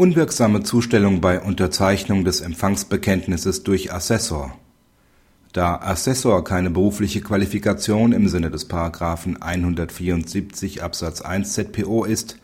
[0.00, 4.56] Unwirksame Zustellung bei Unterzeichnung des Empfangsbekenntnisses durch Assessor
[5.52, 8.70] Da Assessor keine berufliche Qualifikation im Sinne des§
[9.42, 12.38] 174 Absatz 1 ZPO ist,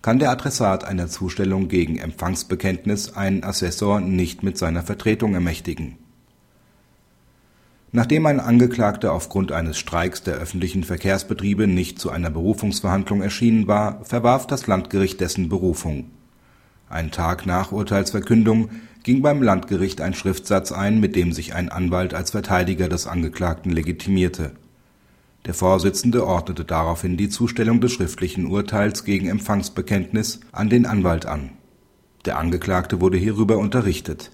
[0.00, 5.98] kann der Adressat einer Zustellung gegen Empfangsbekenntnis einen Assessor nicht mit seiner Vertretung ermächtigen.
[7.90, 14.02] Nachdem ein Angeklagter aufgrund eines Streiks der öffentlichen Verkehrsbetriebe nicht zu einer Berufungsverhandlung erschienen war,
[14.02, 16.06] verwarf das Landgericht dessen Berufung
[16.92, 18.70] einen Tag nach Urteilsverkündung
[19.02, 23.72] ging beim Landgericht ein Schriftsatz ein, mit dem sich ein Anwalt als Verteidiger des Angeklagten
[23.72, 24.52] legitimierte.
[25.44, 31.50] Der Vorsitzende ordnete daraufhin die Zustellung des schriftlichen Urteils gegen Empfangsbekenntnis an den Anwalt an.
[32.26, 34.30] Der Angeklagte wurde hierüber unterrichtet.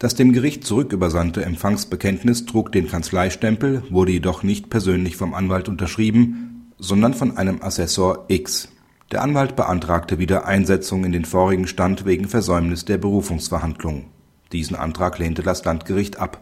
[0.00, 6.72] Das dem Gericht zurückübersandte Empfangsbekenntnis trug den Kanzleistempel, wurde jedoch nicht persönlich vom Anwalt unterschrieben,
[6.76, 8.71] sondern von einem Assessor X
[9.12, 14.06] der Anwalt beantragte Wiedereinsetzung in den vorigen Stand wegen Versäumnis der Berufungsverhandlung.
[14.52, 16.38] Diesen Antrag lehnte das Landgericht ab.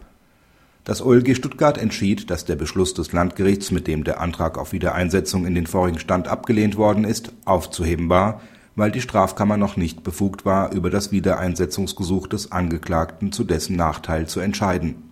[0.85, 5.45] Das OLG Stuttgart entschied, dass der Beschluss des Landgerichts, mit dem der Antrag auf Wiedereinsetzung
[5.45, 8.41] in den vorigen Stand abgelehnt worden ist, aufzuheben war,
[8.77, 14.27] weil die Strafkammer noch nicht befugt war, über das Wiedereinsetzungsgesuch des Angeklagten zu dessen Nachteil
[14.27, 15.10] zu entscheiden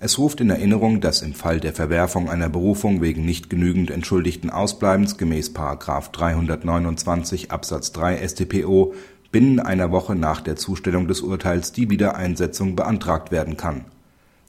[0.00, 4.48] es ruft in Erinnerung, dass im Fall der Verwerfung einer Berufung wegen nicht genügend entschuldigten
[4.48, 5.50] Ausbleibens gemäß§
[6.12, 8.94] 329 Absatz 3 StPO
[9.32, 13.86] binnen einer Woche nach der Zustellung des Urteils die Wiedereinsetzung beantragt werden kann.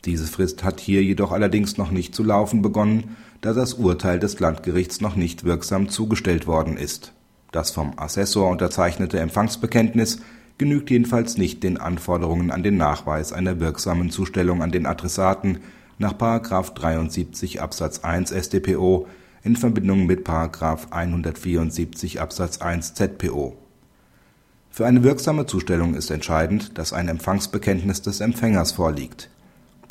[0.06, 4.39] Diese Frist hat hier jedoch allerdings noch nicht zu laufen begonnen, da das Urteil des
[4.39, 7.11] Landgerichts noch nicht wirksam zugestellt worden ist.
[7.52, 10.22] Das vom Assessor unterzeichnete Empfangsbekenntnis
[10.59, 15.59] genügt jedenfalls nicht den Anforderungen an den Nachweis einer wirksamen Zustellung an den Adressaten
[15.97, 16.13] nach§
[16.73, 19.07] 73 Absatz 1 StPO
[19.43, 20.27] in Verbindung mit§
[20.91, 23.57] 174 Absatz 1 ZPO.
[24.69, 29.29] Für eine wirksame Zustellung ist entscheidend, dass ein Empfangsbekenntnis des Empfängers vorliegt.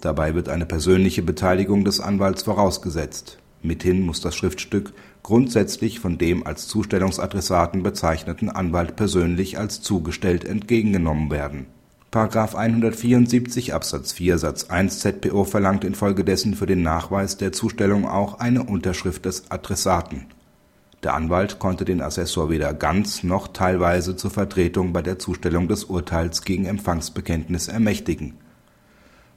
[0.03, 3.39] Dabei wird eine persönliche Beteiligung des Anwalts vorausgesetzt.
[3.63, 4.93] Mithin muss das Schriftstück
[5.23, 11.67] grundsätzlich von dem als Zustellungsadressaten bezeichneten Anwalt persönlich als zugestellt entgegengenommen werden.§
[12.55, 18.63] 174 Absatz 4 Satz 1 ZPO verlangt infolgedessen für den Nachweis der Zustellung auch eine
[18.63, 20.27] Unterschrift des Adressaten.
[21.03, 25.85] Der Anwalt konnte den Assessor weder ganz noch teilweise zur Vertretung bei der Zustellung des
[25.85, 28.35] Urteils gegen Empfangsbekenntnis ermächtigen.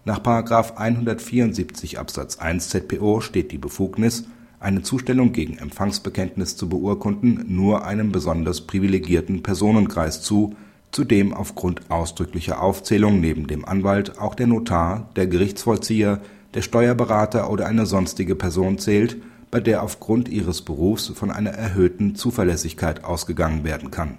[0.03, 0.19] Nach§
[0.77, 4.25] 174 Absatz 1 ZPO steht die Befugnis
[4.59, 10.55] eine Zustellung gegen Empfangsbekenntnis zu beurkunden nur einem besonders privilegierten Personenkreis zu,
[10.91, 16.19] zu dem aufgrund ausdrücklicher Aufzählung neben dem Anwalt auch der Notar, der Gerichtsvollzieher,
[16.55, 19.17] der Steuerberater oder eine sonstige Person zählt,
[19.51, 24.17] bei der aufgrund ihres Berufs von einer erhöhten Zuverlässigkeit ausgegangen werden kann.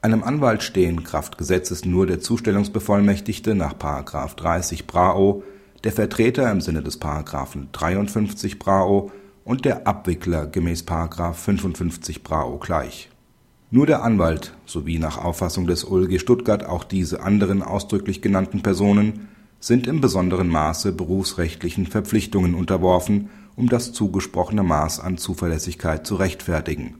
[0.00, 5.42] Einem Anwalt stehen kraft Gesetzes nur der Zustellungsbevollmächtigte nach 30 BRAO,
[5.82, 9.10] der Vertreter im Sinne des 53 BRAO
[9.44, 10.84] und der Abwickler gemäß§
[11.32, 13.10] 55 BRAO gleich.
[13.72, 19.28] Nur der Anwalt sowie nach Auffassung des OLG Stuttgart auch diese anderen ausdrücklich genannten Personen
[19.58, 26.94] sind im besonderen Maße berufsrechtlichen Verpflichtungen unterworfen, um das zugesprochene Maß an Zuverlässigkeit zu rechtfertigen.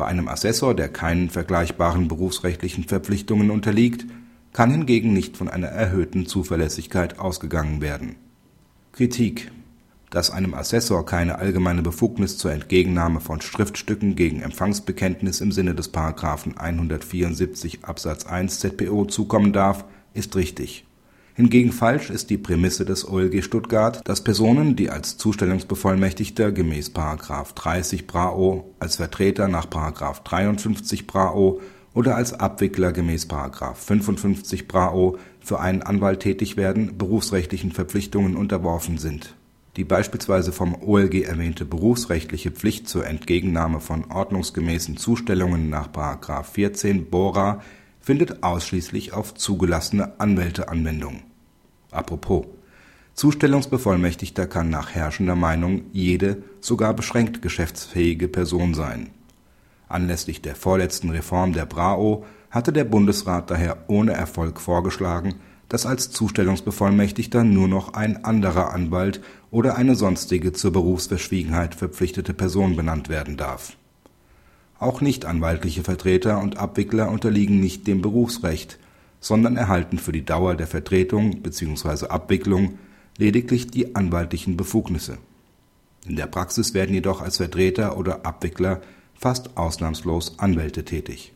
[0.00, 4.06] Bei einem Assessor, der keinen vergleichbaren berufsrechtlichen Verpflichtungen unterliegt,
[4.54, 8.16] kann hingegen nicht von einer erhöhten Zuverlässigkeit ausgegangen werden.
[8.92, 9.52] Kritik
[10.08, 15.92] dass einem Assessor keine allgemeine Befugnis zur Entgegennahme von Schriftstücken gegen Empfangsbekenntnis im Sinne des§
[16.56, 20.84] 174 Absatz 1 ZPO zukommen darf, ist richtig.
[21.40, 26.90] Hingegen falsch ist die Prämisse des OLG Stuttgart, dass Personen, die als Zustellungsbevollmächtigter gemäß§
[27.54, 29.64] 30 BRAO, als Vertreter nach§
[30.22, 31.62] 53 BRAO
[31.94, 33.26] oder als Abwickler gemäß§
[33.74, 39.34] 55 BRAO für einen Anwalt tätig werden, berufsrechtlichen Verpflichtungen unterworfen sind
[39.76, 45.88] die beispielsweise vom OLG erwähnte berufsrechtliche Pflicht zur Entgegennahme von ordnungsgemäßen Zustellungen nach§
[46.42, 47.62] 14 Bora
[48.00, 51.22] findet ausschließlich auf zugelassene Anwälte Anwendung.
[51.90, 52.46] Apropos:
[53.14, 59.10] Zustellungsbevollmächtigter kann nach herrschender Meinung jede, sogar beschränkt geschäftsfähige Person sein.
[59.88, 65.34] Anlässlich der vorletzten Reform der BRAO hatte der Bundesrat daher ohne Erfolg vorgeschlagen
[65.70, 69.20] dass als Zustellungsbevollmächtigter nur noch ein anderer Anwalt
[69.52, 73.76] oder eine sonstige zur Berufsverschwiegenheit verpflichtete Person benannt werden darf.
[74.80, 78.80] Auch nichtanwaltliche Vertreter und Abwickler unterliegen nicht dem Berufsrecht,
[79.20, 82.06] sondern erhalten für die Dauer der Vertretung bzw.
[82.06, 82.78] Abwicklung
[83.18, 85.18] lediglich die anwaltlichen Befugnisse.
[86.06, 88.80] In der Praxis werden jedoch als Vertreter oder Abwickler
[89.14, 91.32] fast ausnahmslos Anwälte tätig